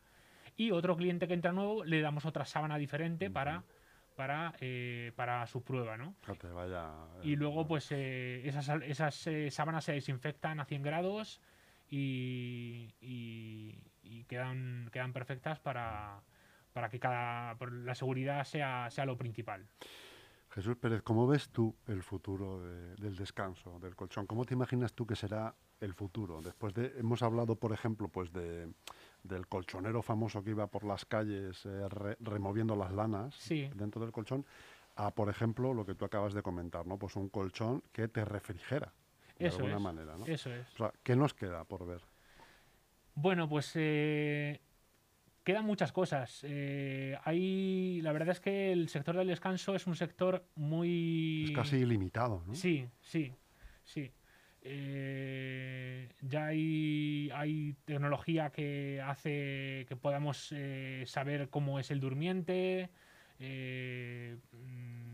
Y 0.56 0.70
otro 0.72 0.96
cliente 0.96 1.28
que 1.28 1.34
entra 1.34 1.52
nuevo, 1.52 1.84
le 1.84 2.00
damos 2.00 2.24
otra 2.24 2.44
sábana 2.44 2.78
diferente 2.78 3.30
para, 3.30 3.64
para, 4.18 4.52
eh, 4.60 5.12
para 5.14 5.46
su 5.46 5.62
prueba, 5.62 5.96
¿no? 5.96 6.16
Fíjate, 6.22 6.48
vaya. 6.48 6.90
Y 7.22 7.36
luego, 7.36 7.68
pues 7.68 7.86
eh, 7.92 8.42
esas, 8.44 8.68
esas 8.82 9.24
eh, 9.28 9.48
sábanas 9.52 9.84
se 9.84 9.92
desinfectan 9.92 10.58
a 10.58 10.64
100 10.64 10.82
grados 10.82 11.40
y, 11.88 12.92
y- 13.00 13.78
y 14.02 14.24
quedan, 14.24 14.88
quedan 14.92 15.12
perfectas 15.12 15.60
para, 15.60 16.20
para 16.72 16.88
que 16.88 16.98
cada, 16.98 17.56
la 17.70 17.94
seguridad 17.94 18.42
sea, 18.44 18.90
sea 18.90 19.04
lo 19.06 19.16
principal. 19.16 19.68
Jesús 20.50 20.76
Pérez, 20.76 21.02
¿cómo 21.02 21.28
ves 21.28 21.50
tú 21.50 21.76
el 21.86 22.02
futuro 22.02 22.60
de- 22.60 22.96
del 22.96 23.14
descanso, 23.14 23.78
del 23.78 23.94
colchón? 23.94 24.26
¿Cómo 24.26 24.44
te 24.44 24.54
imaginas 24.54 24.92
tú 24.94 25.06
que 25.06 25.14
será 25.14 25.54
el 25.80 25.94
futuro? 25.94 26.40
Después 26.42 26.74
de, 26.74 26.92
hemos 26.98 27.22
hablado, 27.22 27.54
por 27.54 27.72
ejemplo, 27.72 28.08
pues 28.08 28.32
de, 28.32 28.68
del 29.22 29.46
colchonero 29.46 30.02
famoso 30.02 30.42
que 30.42 30.50
iba 30.50 30.66
por 30.66 30.84
las 30.84 31.04
calles 31.04 31.64
eh, 31.66 31.88
re- 31.88 32.16
removiendo 32.20 32.76
las 32.76 32.92
lanas 32.92 33.34
Sí. 33.34 33.68
dentro 33.74 34.00
del 34.02 34.12
colchón, 34.12 34.44
a, 34.96 35.10
por 35.14 35.28
ejemplo, 35.28 35.74
lo 35.74 35.84
que 35.86 35.94
tú 35.94 36.04
acabas 36.04 36.34
de 36.34 36.42
comentar, 36.42 36.86
¿no? 36.86 36.98
Pues 36.98 37.16
un 37.16 37.28
colchón 37.28 37.82
que 37.92 38.08
te 38.08 38.24
refrigera, 38.24 38.92
de 39.38 39.46
Eso 39.46 39.56
alguna 39.58 39.76
es, 39.76 39.82
manera, 39.82 40.16
¿no? 40.16 40.26
Eso 40.26 40.52
es. 40.52 40.66
O 40.74 40.76
sea, 40.76 40.92
¿qué 41.02 41.14
nos 41.14 41.34
queda 41.34 41.64
por 41.64 41.86
ver? 41.86 42.02
Bueno, 43.14 43.48
pues 43.48 43.72
eh, 43.74 44.60
quedan 45.44 45.64
muchas 45.64 45.92
cosas. 45.92 46.40
Eh, 46.44 47.16
hay, 47.24 48.00
la 48.02 48.12
verdad 48.12 48.30
es 48.30 48.40
que 48.40 48.72
el 48.72 48.88
sector 48.88 49.16
del 49.16 49.28
descanso 49.28 49.74
es 49.74 49.86
un 49.86 49.96
sector 49.96 50.44
muy... 50.54 51.44
Es 51.44 51.50
casi 51.52 51.76
ilimitado, 51.78 52.42
¿no? 52.46 52.54
Sí, 52.54 52.88
sí, 53.00 53.32
sí. 53.84 54.12
Eh, 54.70 56.08
ya 56.20 56.46
hay, 56.46 57.30
hay 57.34 57.74
tecnología 57.84 58.50
que 58.50 59.00
hace 59.02 59.86
que 59.88 59.96
podamos 59.96 60.52
eh, 60.54 61.04
saber 61.06 61.48
cómo 61.48 61.78
es 61.78 61.90
el 61.90 62.00
durmiente. 62.00 62.90
eh, 63.38 64.36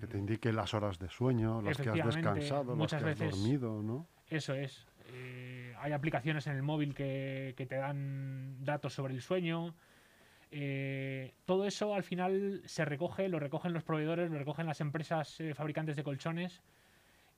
Que 0.00 0.06
te 0.08 0.18
indique 0.18 0.52
las 0.52 0.74
horas 0.74 0.98
de 0.98 1.08
sueño, 1.08 1.62
las 1.62 1.76
que 1.78 1.88
has 1.90 2.04
descansado, 2.04 2.74
las 2.76 2.90
que 2.90 2.96
has 2.96 3.04
veces- 3.04 3.30
dormido, 3.30 3.82
¿no? 3.82 4.08
Eso 4.28 4.54
es. 4.54 4.86
Eh, 5.12 5.72
hay 5.78 5.92
aplicaciones 5.92 6.46
en 6.46 6.56
el 6.56 6.62
móvil 6.62 6.94
que, 6.94 7.54
que 7.56 7.66
te 7.66 7.76
dan 7.76 8.64
datos 8.64 8.94
sobre 8.94 9.14
el 9.14 9.22
sueño. 9.22 9.74
Eh, 10.50 11.34
todo 11.44 11.66
eso 11.66 11.94
al 11.94 12.02
final 12.02 12.62
se 12.64 12.84
recoge, 12.84 13.28
lo 13.28 13.38
recogen 13.38 13.72
los 13.72 13.84
proveedores, 13.84 14.30
lo 14.30 14.38
recogen 14.38 14.66
las 14.66 14.80
empresas 14.80 15.40
eh, 15.40 15.54
fabricantes 15.54 15.94
de 15.96 16.02
colchones 16.02 16.62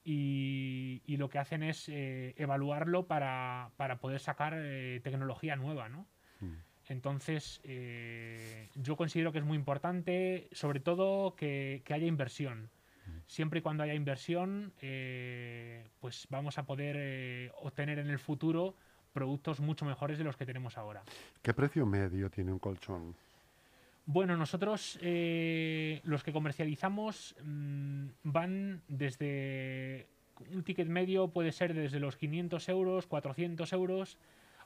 y, 0.08 1.02
y 1.04 1.16
lo 1.16 1.28
que 1.28 1.40
hacen 1.40 1.64
es 1.64 1.88
eh, 1.88 2.32
evaluarlo 2.38 3.08
para, 3.08 3.72
para 3.76 3.98
poder 3.98 4.20
sacar 4.20 4.54
eh, 4.56 5.00
tecnología 5.02 5.56
nueva, 5.56 5.88
¿no? 5.88 6.06
Mm. 6.38 6.54
Entonces, 6.86 7.60
eh, 7.64 8.68
yo 8.76 8.96
considero 8.96 9.32
que 9.32 9.38
es 9.38 9.44
muy 9.44 9.58
importante, 9.58 10.48
sobre 10.52 10.78
todo, 10.78 11.34
que, 11.34 11.82
que 11.84 11.92
haya 11.92 12.06
inversión. 12.06 12.70
Siempre 13.26 13.58
y 13.58 13.62
cuando 13.62 13.82
haya 13.82 13.94
inversión, 13.94 14.72
pues 16.00 16.26
vamos 16.28 16.58
a 16.58 16.66
poder 16.66 17.52
obtener 17.60 17.98
en 17.98 18.08
el 18.08 18.18
futuro 18.18 18.76
productos 19.12 19.60
mucho 19.60 19.84
mejores 19.84 20.18
de 20.18 20.24
los 20.24 20.36
que 20.36 20.44
tenemos 20.44 20.76
ahora. 20.76 21.02
¿Qué 21.42 21.54
precio 21.54 21.86
medio 21.86 22.30
tiene 22.30 22.52
un 22.52 22.58
colchón? 22.58 23.16
Bueno, 24.08 24.36
nosotros 24.36 25.00
eh, 25.02 26.00
los 26.04 26.22
que 26.22 26.32
comercializamos 26.32 27.34
mm, 27.42 28.06
van 28.22 28.82
desde 28.86 30.06
un 30.52 30.62
ticket 30.62 30.86
medio 30.86 31.32
puede 31.32 31.50
ser 31.50 31.74
desde 31.74 31.98
los 31.98 32.16
500 32.16 32.68
euros, 32.68 33.08
400 33.08 33.72
euros 33.72 34.16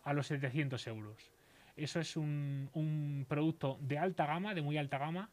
a 0.02 0.12
los 0.12 0.26
700 0.26 0.86
euros. 0.88 1.32
Eso 1.74 2.00
es 2.00 2.16
un, 2.18 3.24
producto 3.28 3.78
de 3.80 3.96
alta 3.96 4.26
gama, 4.26 4.54
de 4.54 4.60
muy 4.60 4.76
alta 4.76 4.98
gama, 4.98 5.30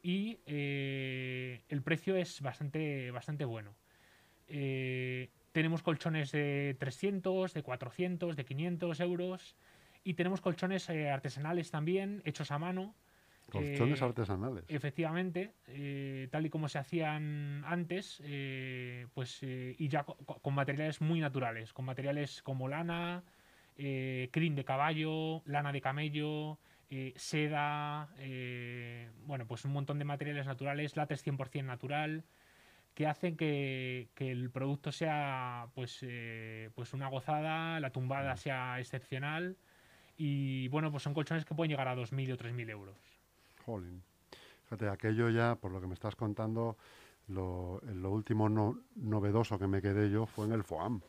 y 0.00 0.38
eh, 0.46 1.62
el 1.68 1.82
precio 1.82 2.14
es 2.14 2.40
bastante, 2.42 3.10
bastante 3.10 3.44
bueno. 3.44 3.74
Eh, 4.46 5.28
tenemos 5.50 5.82
colchones 5.82 6.30
de 6.30 6.76
300, 6.78 7.52
de 7.52 7.62
400, 7.64 8.36
de 8.36 8.44
500 8.44 9.00
euros, 9.00 9.56
y 10.04 10.14
tenemos 10.14 10.40
colchones 10.40 10.88
artesanales 10.88 11.72
también, 11.72 12.22
hechos 12.24 12.52
a 12.52 12.58
mano, 12.60 12.94
Colchones 13.50 14.00
Eh, 14.00 14.04
artesanales. 14.04 14.64
Efectivamente, 14.68 15.52
eh, 15.66 16.28
tal 16.30 16.46
y 16.46 16.50
como 16.50 16.68
se 16.68 16.78
hacían 16.78 17.64
antes, 17.66 18.22
eh, 18.24 19.06
pues 19.14 19.42
y 19.42 19.88
ya 19.88 20.04
co- 20.04 20.16
co- 20.24 20.38
con, 20.40 20.54
materiales 20.54 21.00
muy 21.00 21.20
naturales, 21.20 21.72
con 21.72 21.84
materiales 21.84 22.42
como 22.42 22.68
lana, 22.68 23.22
crin 23.76 24.54
de 24.54 24.64
caballo, 24.64 25.42
lana 25.46 25.72
de 25.72 25.80
camello, 25.80 26.58
seda, 27.16 28.08
bueno, 29.26 29.46
pues 29.46 29.64
un 29.64 29.72
montón 29.72 29.98
de 29.98 30.04
materiales 30.04 30.46
naturales, 30.46 30.96
látex 30.96 31.22
100% 31.22 31.66
natural, 31.66 32.24
que 32.94 33.06
hacen 33.06 33.36
que, 33.36 34.08
que 34.14 34.30
el 34.30 34.50
producto 34.50 34.92
sea 34.92 35.68
pues, 35.74 36.04
pues 36.74 36.92
una 36.92 37.08
gozada, 37.08 37.80
la 37.80 37.90
tumbada 37.90 38.36
sea 38.36 38.78
excepcional 38.80 39.56
y 40.16 40.68
bueno, 40.68 40.90
pues 40.90 41.02
son 41.02 41.14
colchones 41.14 41.44
que 41.46 41.54
pueden 41.54 41.70
llegar 41.70 41.88
a 41.88 41.94
2.000 41.94 42.30
o 42.32 42.36
3.000 42.36 42.68
euros. 42.68 43.19
Jolín. 43.70 44.02
Fíjate, 44.64 44.88
aquello 44.88 45.28
ya, 45.30 45.56
por 45.56 45.72
lo 45.72 45.80
que 45.80 45.86
me 45.86 45.94
estás 45.94 46.14
contando, 46.16 46.76
lo, 47.28 47.80
lo 47.94 48.10
último 48.10 48.48
no- 48.48 48.78
novedoso 48.96 49.58
que 49.58 49.66
me 49.66 49.80
quedé 49.82 50.10
yo 50.10 50.26
fue 50.26 50.46
en 50.46 50.52
el 50.52 50.62
FOAM. 50.64 51.00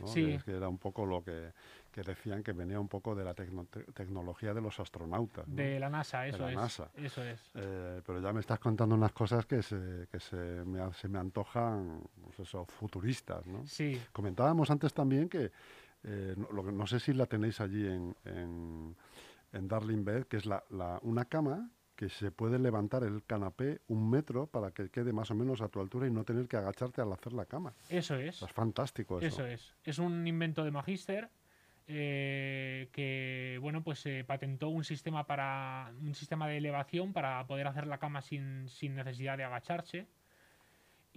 ¿no? 0.00 0.06
Sí. 0.08 0.24
Que 0.26 0.34
es 0.34 0.44
que 0.44 0.50
era 0.56 0.68
un 0.68 0.76
poco 0.76 1.06
lo 1.06 1.24
que, 1.24 1.52
que 1.90 2.02
decían 2.02 2.42
que 2.42 2.52
venía 2.52 2.78
un 2.78 2.88
poco 2.88 3.14
de 3.14 3.24
la 3.24 3.34
tecno- 3.34 3.66
te- 3.70 3.84
tecnología 3.94 4.52
de 4.52 4.60
los 4.60 4.78
astronautas. 4.78 5.48
¿no? 5.48 5.54
De 5.56 5.80
la 5.80 5.88
NASA, 5.88 6.26
eso 6.26 6.42
la 6.42 6.50
es. 6.50 6.56
NASA. 6.56 6.90
Eso 6.94 7.22
es. 7.24 7.40
Eh, 7.54 8.02
pero 8.04 8.20
ya 8.20 8.30
me 8.34 8.40
estás 8.40 8.58
contando 8.58 8.94
unas 8.94 9.12
cosas 9.12 9.46
que 9.46 9.62
se, 9.62 10.06
que 10.12 10.20
se, 10.20 10.36
me, 10.36 10.92
se 10.92 11.08
me 11.08 11.18
antojan 11.18 12.02
pues 12.22 12.40
eso, 12.40 12.66
futuristas. 12.66 13.46
¿no? 13.46 13.66
Sí, 13.66 13.98
Comentábamos 14.12 14.70
antes 14.70 14.92
también 14.92 15.30
que, 15.30 15.50
eh, 16.04 16.34
no, 16.36 16.48
lo 16.52 16.70
no 16.70 16.86
sé 16.86 17.00
si 17.00 17.14
la 17.14 17.24
tenéis 17.24 17.58
allí 17.62 17.86
en, 17.86 18.14
en, 18.26 18.94
en 19.52 19.68
Darling 19.68 20.04
Bed, 20.04 20.24
que 20.26 20.36
es 20.36 20.44
la, 20.44 20.62
la- 20.68 20.98
una 21.02 21.24
cama 21.24 21.70
que 21.96 22.08
se 22.08 22.30
puede 22.30 22.58
levantar 22.58 23.02
el 23.02 23.24
canapé 23.24 23.80
un 23.88 24.08
metro 24.08 24.46
para 24.46 24.70
que 24.70 24.90
quede 24.90 25.12
más 25.12 25.30
o 25.30 25.34
menos 25.34 25.62
a 25.62 25.68
tu 25.68 25.80
altura 25.80 26.06
y 26.06 26.10
no 26.10 26.24
tener 26.24 26.46
que 26.46 26.56
agacharte 26.56 27.00
al 27.00 27.12
hacer 27.12 27.32
la 27.32 27.46
cama. 27.46 27.74
eso 27.88 28.16
es. 28.16 28.42
Es 28.42 28.52
fantástico 28.52 29.18
eso. 29.18 29.26
Eso 29.26 29.46
es. 29.46 29.74
Es 29.82 29.98
un 29.98 30.26
invento 30.26 30.62
de 30.64 30.70
Magister 30.70 31.30
eh, 31.88 32.88
que 32.92 33.58
bueno 33.60 33.82
pues 33.82 34.04
eh, 34.06 34.24
patentó 34.26 34.68
un 34.68 34.82
sistema 34.82 35.24
para 35.24 35.92
un 36.00 36.14
sistema 36.16 36.48
de 36.48 36.56
elevación 36.56 37.12
para 37.12 37.46
poder 37.46 37.68
hacer 37.68 37.86
la 37.86 37.98
cama 37.98 38.22
sin, 38.22 38.68
sin 38.68 38.96
necesidad 38.96 39.38
de 39.38 39.44
agacharse. 39.44 40.06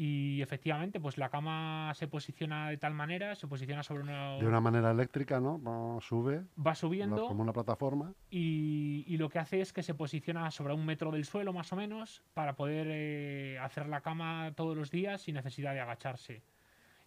Y 0.01 0.41
efectivamente, 0.41 1.01
pues 1.01 1.17
la 1.17 1.27
cama 1.27 1.91
se 1.93 2.07
posiciona 2.07 2.69
de 2.69 2.77
tal 2.77 2.93
manera, 2.93 3.35
se 3.35 3.47
posiciona 3.47 3.83
sobre 3.83 4.03
una. 4.03 4.37
De 4.37 4.47
una 4.47 4.61
manera 4.61 4.91
eléctrica, 4.91 5.41
¿no? 5.41 5.61
Va, 5.61 5.99
Sube 5.99 6.45
va 6.65 6.73
subiendo 6.73 7.27
como 7.27 7.43
una 7.43 7.51
plataforma. 7.51 8.13
y, 8.29 9.03
y 9.07 9.17
lo 9.17 9.27
que 9.27 9.39
hace 9.39 9.59
es 9.59 9.73
que 9.73 9.83
se 9.83 9.93
posiciona 9.93 10.51
sobre 10.51 10.73
un 10.73 10.85
metro 10.85 11.11
del 11.11 11.25
suelo 11.25 11.51
más 11.51 11.73
o 11.73 11.75
menos 11.75 12.23
para 12.33 12.55
poder 12.55 12.87
eh, 12.89 13.59
hacer 13.59 13.89
la 13.89 13.99
cama 13.99 14.53
todos 14.55 14.77
los 14.77 14.89
días 14.89 15.21
sin 15.23 15.35
necesidad 15.35 15.73
de 15.73 15.81
agacharse. 15.81 16.43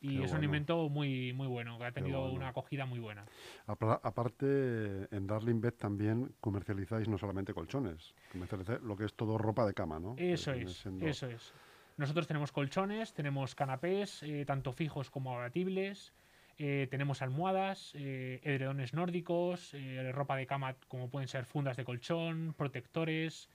y 0.03 0.19
Qué 0.19 0.25
es 0.25 0.33
un 0.33 0.39
bueno. 0.41 0.45
invento 0.45 0.89
muy, 0.91 1.33
muy 1.33 1.47
bueno, 1.47 1.79
que 1.79 1.85
ha 1.87 1.93
tenido 1.93 2.21
bueno. 2.21 2.35
una 2.35 2.49
acogida 2.49 2.85
muy 2.85 2.99
buena. 2.99 3.25
Aparte, 3.67 5.09
en 5.17 5.27
Darling 5.27 5.63
Bed 5.63 5.73
también 5.75 6.35
comercializáis 6.41 7.09
no 7.09 7.17
solamente 7.17 7.55
colchones, 7.55 8.15
comercializáis 8.33 8.83
lo 8.83 8.97
que 8.97 9.07
es 9.07 9.15
todo 9.15 9.39
ropa 9.39 9.65
de 9.65 9.73
cama, 9.73 9.99
¿no? 9.99 10.15
Eso 10.19 10.53
es, 10.53 10.73
siendo- 10.77 11.07
eso 11.07 11.27
es. 11.29 11.55
Nosotros 11.97 12.27
tenemos 12.27 12.53
colchones, 12.53 13.13
tenemos 13.13 13.55
canapés, 13.55 14.23
eh, 14.23 14.45
tanto 14.47 14.73
fijos 14.73 15.11
como 15.11 15.35
abatibles, 15.35 16.13
eh, 16.59 16.87
tenemos 16.91 17.23
almohadas, 17.23 17.93
eh, 17.95 18.41
edredones 18.43 18.95
nórdicos, 18.95 19.75
ropa 20.13 20.37
de 20.37 20.47
cama 20.47 20.77
como 20.89 21.11
pueden 21.11 21.29
ser 21.29 21.45
fundas 21.45 21.77
de 21.77 21.85
colchón, 21.85 22.55
protectores, 22.57 23.49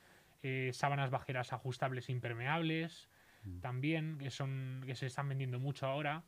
sábanas 0.71 1.09
bajeras 1.09 1.51
ajustables 1.51 2.07
e 2.07 2.13
impermeables, 2.13 3.09
Mm. 3.43 3.59
también, 3.59 4.17
que 4.17 4.29
son 4.31 4.81
que 4.85 4.95
se 4.95 5.05
están 5.07 5.29
vendiendo 5.29 5.59
mucho 5.59 5.85
ahora. 5.87 6.23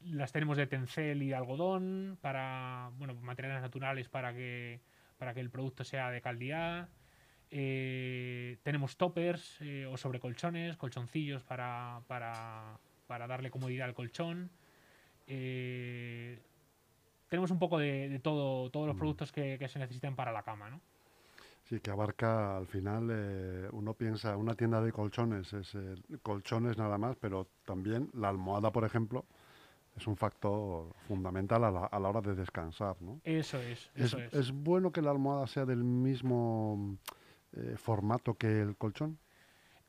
Las 0.00 0.32
tenemos 0.32 0.56
de 0.56 0.66
tencel 0.66 1.22
y 1.22 1.28
de 1.28 1.34
algodón 1.34 2.18
para 2.20 2.90
bueno 2.98 3.14
materiales 3.14 3.62
naturales 3.62 4.08
para 4.08 4.32
que 4.32 4.80
para 5.16 5.34
que 5.34 5.40
el 5.40 5.50
producto 5.50 5.82
sea 5.84 6.10
de 6.10 6.20
calidad 6.20 6.88
Eh, 7.50 8.58
tenemos 8.62 8.96
toppers 8.96 9.56
eh, 9.60 9.86
o 9.86 9.96
sobrecolchones 9.96 10.76
colchoncillos 10.76 11.42
para, 11.44 12.00
para, 12.06 12.78
para 13.06 13.26
darle 13.26 13.50
comodidad 13.50 13.88
al 13.88 13.94
colchón 13.94 14.50
Eh, 15.26 16.38
tenemos 17.28 17.50
un 17.50 17.58
poco 17.58 17.78
de, 17.78 18.08
de 18.08 18.18
todo 18.18 18.70
todos 18.70 18.86
los 18.86 18.96
Mm. 18.96 18.98
productos 18.98 19.32
que, 19.32 19.58
que 19.58 19.68
se 19.68 19.78
necesiten 19.78 20.14
para 20.14 20.32
la 20.32 20.42
cama 20.42 20.70
¿no? 20.70 20.80
Sí, 21.68 21.80
que 21.80 21.90
abarca 21.90 22.56
al 22.56 22.66
final, 22.66 23.08
eh, 23.10 23.68
uno 23.72 23.92
piensa, 23.92 24.36
una 24.38 24.54
tienda 24.54 24.80
de 24.80 24.90
colchones 24.90 25.52
es 25.52 25.74
eh, 25.74 25.96
colchones 26.22 26.78
nada 26.78 26.96
más, 26.96 27.16
pero 27.16 27.46
también 27.66 28.08
la 28.14 28.30
almohada, 28.30 28.70
por 28.72 28.84
ejemplo, 28.84 29.26
es 29.96 30.06
un 30.06 30.16
factor 30.16 30.94
fundamental 31.06 31.64
a 31.64 31.70
la, 31.70 31.84
a 31.84 31.98
la 32.00 32.08
hora 32.08 32.22
de 32.22 32.34
descansar, 32.34 32.96
¿no? 33.02 33.20
eso 33.24 33.58
es 33.58 33.90
Es, 33.94 34.14
eso 34.14 34.18
es, 34.18 34.32
es 34.32 34.52
bueno 34.52 34.92
que 34.92 35.02
la 35.02 35.10
almohada 35.10 35.46
sea 35.46 35.66
del 35.66 35.84
mismo 35.84 36.96
eh, 37.52 37.76
formato 37.76 38.34
que 38.34 38.60
el 38.60 38.76
colchón? 38.76 39.18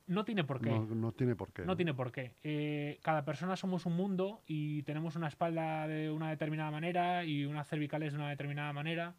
no 0.08 0.25
tiene 0.25 0.44
por 0.44 0.60
qué 0.60 0.72
No, 0.72 0.86
no 0.86 1.12
tiene 1.12 1.36
por 1.36 1.54
qué. 1.54 1.63
No 1.66 1.75
tiene 1.75 1.94
por 1.94 2.12
qué. 2.12 2.34
Eh, 2.44 3.00
cada 3.04 3.24
persona 3.25 3.56
somos 3.56 3.86
un 3.86 3.96
mundo 3.96 4.42
y 4.48 4.82
tenemos 4.82 5.16
una 5.16 5.28
espalda 5.28 5.88
de 5.88 6.10
una 6.10 6.32
determinada 6.32 6.72
manera 6.72 7.24
y 7.24 7.46
unas 7.46 7.68
cervicales 7.68 8.13
de 8.13 8.18
una 8.18 8.30
determinada 8.30 8.74
manera. 8.74 9.16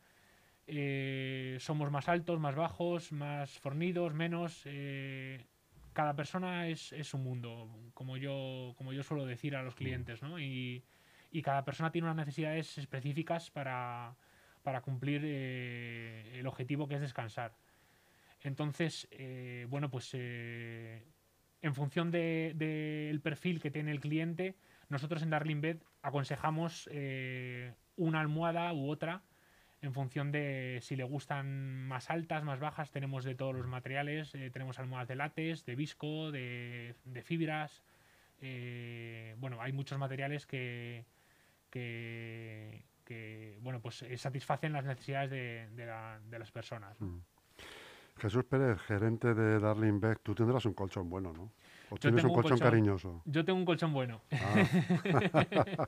Eh, 0.66 1.58
somos 1.60 1.92
más 1.92 2.08
altos, 2.08 2.40
más 2.40 2.56
bajos, 2.56 3.12
más 3.12 3.56
fornidos, 3.60 4.14
menos. 4.14 4.64
cada 5.92 6.16
persona 6.16 6.66
es, 6.66 6.92
es 6.92 7.14
un 7.14 7.22
mundo, 7.22 7.68
como 7.94 8.16
yo, 8.16 8.74
como 8.76 8.92
yo 8.92 9.04
suelo 9.04 9.26
decir 9.26 9.54
a 9.54 9.62
los 9.62 9.76
clientes, 9.76 10.22
¿no? 10.22 10.40
Y, 10.40 10.82
y 11.30 11.42
cada 11.42 11.64
persona 11.64 11.92
tiene 11.92 12.06
unas 12.06 12.16
necesidades 12.16 12.78
específicas 12.78 13.50
para, 13.50 14.16
para 14.64 14.80
cumplir 14.80 15.24
el 15.24 16.46
objetivo 16.48 16.88
que 16.88 16.96
es 16.96 17.00
descansar. 17.00 17.54
Entonces, 18.42 19.06
eh, 19.10 19.66
bueno, 19.68 19.90
pues 19.90 20.10
eh, 20.14 21.04
en 21.62 21.74
función 21.74 22.10
del 22.10 22.56
de, 22.58 23.06
del 23.08 23.20
perfil 23.20 23.60
que 23.60 23.70
tiene 23.70 23.90
el 23.90 24.00
cliente, 24.00 24.56
nosotros 24.88 25.22
en 25.22 25.30
Darling 25.30 25.60
Bed 25.60 25.78
aconsejamos 26.02 26.88
eh, 26.92 27.74
una 27.96 28.20
almohada 28.20 28.72
u 28.72 28.88
otra 28.88 29.22
en 29.82 29.92
función 29.94 30.30
de 30.30 30.78
si 30.82 30.96
le 30.96 31.04
gustan 31.04 31.86
más 31.86 32.10
altas, 32.10 32.44
más 32.44 32.60
bajas, 32.60 32.90
tenemos 32.90 33.24
de 33.24 33.34
todos 33.34 33.54
los 33.54 33.66
materiales, 33.66 34.34
eh, 34.34 34.50
tenemos 34.50 34.78
almohadas 34.78 35.08
de 35.08 35.16
látex, 35.16 35.64
de 35.64 35.74
visco, 35.74 36.30
de, 36.30 36.96
de 37.04 37.22
fibras, 37.22 37.82
bueno, 39.36 39.60
hay 39.60 39.72
muchos 39.72 39.98
materiales 39.98 40.46
que, 40.46 41.04
que, 41.68 42.84
bueno, 43.60 43.80
pues 43.80 44.04
satisfacen 44.16 44.72
las 44.72 44.84
necesidades 44.86 45.30
de, 45.30 45.68
de, 45.72 45.86
la, 45.86 46.20
de 46.24 46.38
las 46.38 46.50
personas. 46.50 46.98
Mm. 47.00 47.18
Jesús 48.20 48.44
Pérez, 48.44 48.78
gerente 48.82 49.34
de 49.34 49.58
Darling 49.58 49.98
Beck, 50.00 50.20
tú 50.22 50.34
tendrás 50.34 50.64
un 50.66 50.74
colchón 50.74 51.08
bueno, 51.08 51.32
¿no? 51.32 51.50
¿O 51.90 51.96
Yo 51.96 51.98
tienes 51.98 52.22
un 52.24 52.28
tengo 52.28 52.28
un 52.28 52.34
colchón, 52.34 52.58
colchón. 52.58 52.70
cariñoso? 52.70 53.22
Yo 53.24 53.44
tengo 53.44 53.58
un 53.58 53.64
colchón 53.64 53.92
bueno. 53.92 54.20
Ah, 54.30 54.54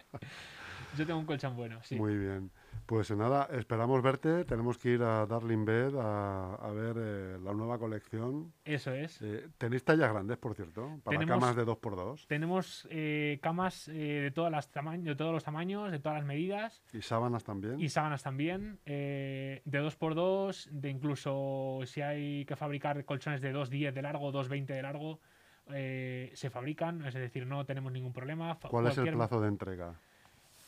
Yo 0.96 1.06
tengo 1.06 1.18
un 1.18 1.26
colchón 1.26 1.56
bueno, 1.56 1.78
sí. 1.82 1.96
Muy 1.96 2.16
bien. 2.18 2.50
Pues 2.86 3.10
nada, 3.12 3.48
esperamos 3.52 4.02
verte. 4.02 4.44
Tenemos 4.44 4.76
que 4.76 4.90
ir 4.90 5.02
a 5.02 5.24
Darling 5.24 5.64
Bed 5.64 5.94
a, 5.96 6.54
a 6.56 6.70
ver 6.72 6.96
eh, 6.98 7.38
la 7.42 7.54
nueva 7.54 7.78
colección. 7.78 8.52
Eso 8.64 8.92
es. 8.92 9.22
Eh, 9.22 9.48
Tenéis 9.56 9.84
tallas 9.84 10.10
grandes, 10.12 10.36
por 10.36 10.54
cierto, 10.54 11.00
para 11.02 11.16
Tenemos- 11.18 11.40
camas 11.40 11.56
de 11.56 11.64
2x2 11.64 12.26
Tenemos 12.26 12.86
eh, 12.90 13.38
camas 13.42 13.88
eh, 13.88 13.92
de, 14.22 14.30
todas 14.32 14.50
las 14.52 14.70
tama- 14.70 14.98
de 14.98 15.14
todos 15.14 15.32
los 15.32 15.44
tamaños, 15.44 15.90
de 15.90 15.98
todas 16.00 16.18
las 16.18 16.26
medidas, 16.26 16.82
y 16.92 17.00
sábanas 17.00 17.44
también. 17.44 17.80
y 17.80 17.88
sábanas 17.88 18.22
también, 18.22 18.78
de 18.84 19.62
2x2, 19.64 20.68
de 20.72 20.90
incluso 20.90 21.80
si 21.86 22.02
hay 22.02 22.44
que 22.44 22.56
fabricar 22.56 23.02
colchones 23.04 23.40
de 23.40 23.52
2,10 23.54 23.92
de 23.94 24.02
largo, 24.02 24.30
2,20 24.32 24.66
de 24.66 24.82
largo, 24.82 25.20
se 25.68 26.50
fabrican, 26.50 27.04
es 27.06 27.14
decir, 27.14 27.46
no 27.46 27.64
tenemos 27.64 27.92
ningún 27.92 28.12
problema. 28.12 28.58
¿Cuál 28.68 28.88
es 28.88 28.98
el 28.98 29.12
plazo 29.14 29.40
de 29.40 29.48
entrega? 29.48 29.94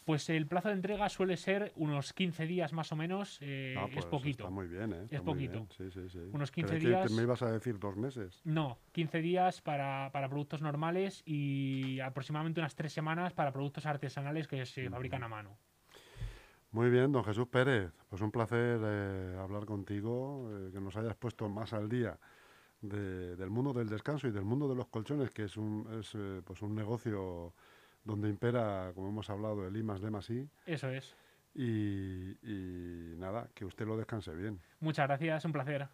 Pues 0.04 0.28
el 0.28 0.46
plazo 0.46 0.68
de 0.68 0.74
entrega 0.74 1.08
suele 1.08 1.38
ser 1.38 1.72
unos 1.76 2.12
15 2.12 2.46
días 2.46 2.74
más 2.74 2.92
o 2.92 2.96
menos, 2.96 3.38
eh, 3.40 3.74
Ah, 3.78 3.86
es 3.88 3.94
pues 3.94 4.04
poquito. 4.06 4.44
Está 4.44 4.50
muy 4.54 4.66
bien, 4.66 4.92
¿eh? 4.92 5.02
Está 5.04 5.16
Es 5.16 5.22
poquito. 5.22 5.66
Sí, 5.76 5.90
sí, 5.90 6.08
sí. 6.10 6.18
Unos 6.32 6.50
15 6.50 6.68
Creí 6.76 6.82
que 6.82 6.88
días. 6.88 7.10
me 7.12 7.22
ibas 7.22 7.40
a 7.42 7.50
decir 7.50 7.78
dos 7.78 7.96
meses. 7.96 8.42
No, 8.44 8.78
15 8.92 9.20
días 9.22 9.62
para, 9.62 10.10
para 10.12 10.28
productos 10.28 10.60
normales 10.60 11.22
y 11.24 12.00
aproximadamente 12.00 12.60
unas 12.60 12.74
3 12.74 12.92
semanas 12.92 13.32
para 13.32 13.50
productos 13.50 13.86
artesanales 13.86 14.46
que 14.46 14.66
se 14.66 14.90
fabrican 14.90 15.22
a 15.22 15.28
mano. 15.28 15.56
Muy 16.70 16.90
bien, 16.90 17.10
don 17.10 17.24
Jesús 17.24 17.46
Pérez. 17.48 17.90
Pues 18.10 18.20
un 18.20 18.30
placer 18.30 18.80
eh, 18.84 19.38
hablar 19.40 19.64
contigo, 19.64 20.50
eh, 20.52 20.70
que 20.70 20.80
nos 20.80 20.96
hayas 20.96 21.16
puesto 21.16 21.48
más 21.48 21.72
al 21.72 21.88
día 21.88 22.18
de- 22.82 23.36
del 23.36 23.48
mundo 23.48 23.72
del 23.72 23.88
descanso 23.88 24.28
y 24.28 24.32
del 24.32 24.44
mundo 24.44 24.68
de 24.68 24.74
los 24.74 24.88
colchones, 24.88 25.30
que 25.30 25.44
es 25.44 25.56
un, 25.56 25.88
es, 25.98 26.10
eh, 26.14 26.42
pues 26.44 26.60
un 26.60 26.74
negocio 26.74 27.54
donde 28.04 28.28
impera, 28.28 28.92
como 28.94 29.08
hemos 29.08 29.28
hablado, 29.30 29.66
el 29.66 29.76
I 29.76 29.82
más 29.82 30.00
D 30.00 30.10
más 30.10 30.28
I. 30.30 30.48
Eso 30.66 30.88
es. 30.90 31.16
Y, 31.54 32.32
y 32.42 33.14
nada, 33.16 33.48
que 33.54 33.64
usted 33.64 33.86
lo 33.86 33.96
descanse 33.96 34.34
bien. 34.34 34.60
Muchas 34.80 35.06
gracias, 35.06 35.44
un 35.44 35.52
placer. 35.52 35.88